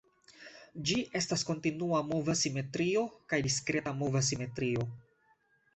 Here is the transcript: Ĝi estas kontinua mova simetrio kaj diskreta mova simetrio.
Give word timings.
Ĝi 0.89 0.95
estas 1.19 1.43
kontinua 1.49 1.99
mova 2.13 2.35
simetrio 2.41 3.05
kaj 3.35 3.45
diskreta 3.51 3.95
mova 4.03 4.25
simetrio. 4.33 4.93